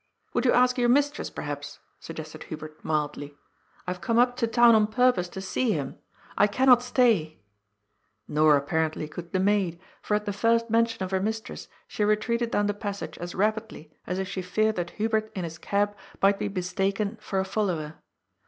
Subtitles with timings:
[0.33, 3.37] "Would you ask your mistress, perhaps," suggested Hubert mildly;"
[3.87, 5.95] I have come up to town on purpose to see him.
[6.35, 7.37] I cannot stay"
[8.27, 12.03] Nor, apparently, could the maid, for at the first men* tion of her mistress she
[12.03, 15.59] retreated down the passage as rapid* ly as if she feared that Hubert in his
[15.59, 17.97] cab might be mistaken for a follower.